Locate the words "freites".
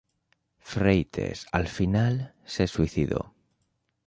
0.71-1.45